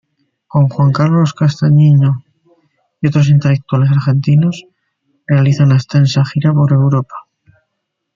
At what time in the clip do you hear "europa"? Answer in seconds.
6.73-7.13